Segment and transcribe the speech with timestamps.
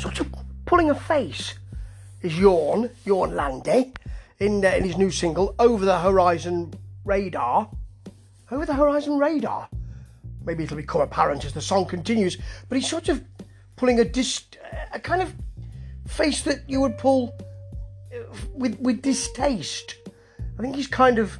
[0.00, 0.34] sort of
[0.64, 1.54] pulling a face
[2.22, 3.92] is Jorn, Jorn Lande,
[4.38, 6.72] in, uh, in his new single, Over the Horizon
[7.04, 7.68] Radar.
[8.50, 9.68] Over the Horizon Radar.
[10.44, 13.22] Maybe it'll become apparent as the song continues, but he's sort of
[13.76, 14.46] pulling a, dis-
[14.92, 15.34] a kind of
[16.06, 17.34] face that you would pull
[18.14, 18.20] uh,
[18.54, 19.96] with, with distaste.
[20.58, 21.38] I think he's kind of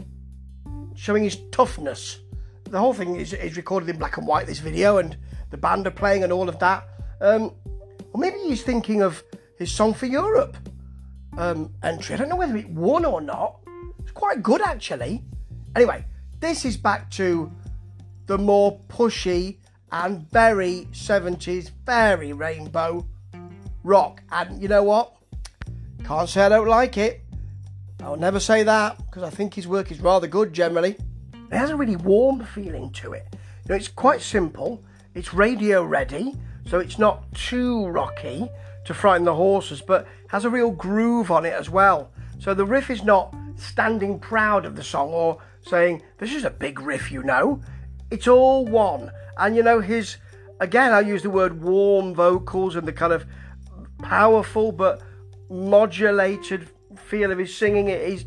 [0.94, 2.20] showing his toughness.
[2.64, 5.16] The whole thing is, is recorded in black and white, this video, and
[5.48, 6.86] the band are playing and all of that.
[7.22, 7.52] Um,
[8.12, 9.22] or maybe he's thinking of
[9.58, 10.56] his song for Europe
[11.38, 12.14] um, entry.
[12.14, 13.60] I don't know whether it won or not.
[14.00, 15.22] It's quite good actually.
[15.76, 16.04] Anyway,
[16.40, 17.50] this is back to
[18.26, 19.58] the more pushy
[19.92, 23.06] and very 70s fairy rainbow
[23.84, 24.22] rock.
[24.30, 25.14] And you know what?
[26.04, 27.22] Can't say I don't like it.
[28.02, 30.96] I'll never say that because I think his work is rather good generally.
[31.50, 33.26] It has a really warm feeling to it.
[33.32, 34.82] You know, it's quite simple.
[35.14, 36.36] It's radio ready,
[36.70, 38.48] so it's not too rocky
[38.84, 42.12] to frighten the horses, but has a real groove on it as well.
[42.38, 46.50] So the riff is not standing proud of the song or saying, This is a
[46.50, 47.60] big riff, you know.
[48.12, 49.10] It's all one.
[49.36, 50.18] And you know, his,
[50.60, 53.26] again, I use the word warm vocals and the kind of
[53.98, 55.02] powerful but
[55.50, 57.88] modulated feel of his singing.
[57.88, 58.24] It is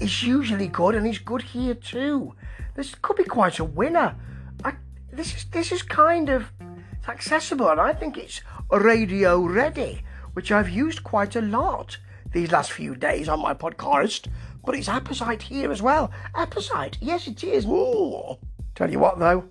[0.00, 2.34] is usually good, and he's good here too.
[2.74, 4.16] This could be quite a winner.
[4.64, 4.72] I,
[5.12, 6.59] this is this is kind of it's
[7.10, 10.02] accessible, and I think it's radio ready,
[10.34, 11.98] which I've used quite a lot
[12.32, 14.28] these last few days on my podcast.
[14.64, 16.10] But it's apposite here as well.
[16.34, 17.66] Apposite, yes, it is.
[17.66, 18.38] Ooh.
[18.74, 19.44] Tell you what, though,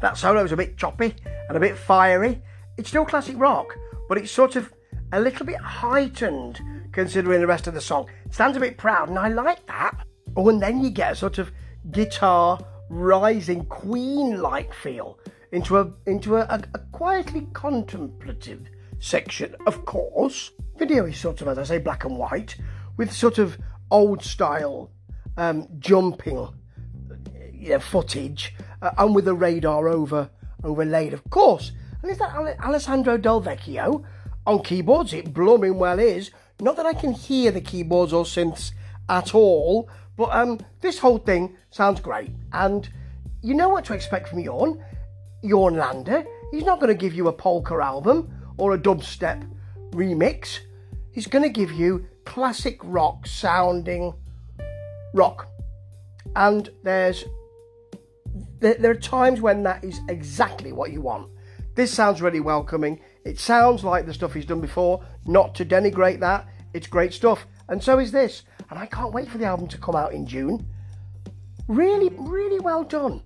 [0.00, 1.14] that solo's a bit choppy
[1.48, 2.42] and a bit fiery.
[2.76, 3.76] It's still classic rock,
[4.08, 4.72] but it's sort of
[5.12, 6.60] a little bit heightened
[6.92, 8.08] considering the rest of the song.
[8.24, 10.06] It stands a bit proud, and I like that.
[10.36, 11.50] Oh, and then you get a sort of
[11.90, 15.18] guitar rising queen-like feel
[15.52, 19.54] into a into a, a, a quietly contemplative section.
[19.66, 22.56] Of course, video is sort of, as I say, black and white
[22.96, 23.58] with sort of
[23.90, 24.90] old style
[25.36, 26.48] um, jumping
[27.52, 30.30] you know, footage uh, and with a radar over
[30.62, 31.72] overlaid, of course.
[32.02, 34.04] And is that Alessandro Del Vecchio
[34.46, 35.12] on keyboards?
[35.12, 36.30] It blooming well is.
[36.60, 38.72] Not that I can hear the keyboards or synths
[39.08, 42.30] at all, but um, this whole thing sounds great.
[42.52, 42.88] And
[43.42, 44.82] you know what to expect from Jorn.
[45.42, 46.26] Jorn Lande.
[46.50, 49.48] He's not going to give you a polka album or a dubstep
[49.90, 50.60] remix.
[51.12, 54.14] He's going to give you classic rock sounding
[55.14, 55.48] rock.
[56.36, 57.24] And there's
[58.60, 61.28] there, there, are times when that is exactly what you want.
[61.74, 63.00] This sounds really welcoming.
[63.24, 65.04] It sounds like the stuff he's done before.
[65.26, 67.46] Not to denigrate that, it's great stuff.
[67.68, 68.42] And so is this.
[68.68, 70.68] And I can't wait for the album to come out in June.
[71.68, 73.22] Really, really well done.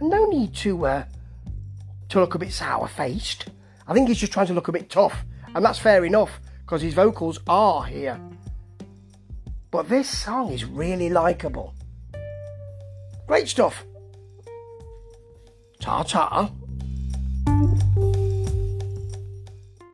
[0.00, 1.04] No need to uh,
[2.08, 3.46] to look a bit sour faced.
[3.86, 5.24] I think he's just trying to look a bit tough,
[5.54, 8.20] and that's fair enough because his vocals are here.
[9.70, 11.74] But this song is really likable.
[13.26, 13.84] Great stuff.
[15.80, 16.50] Ta ta.